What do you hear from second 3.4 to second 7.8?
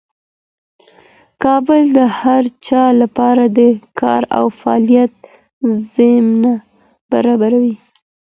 د کار او فعالیت زمینه برابروي.